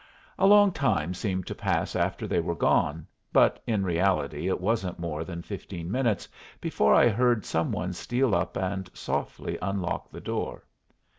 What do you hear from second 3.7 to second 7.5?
reality it wasn't more than fifteen minutes before I heard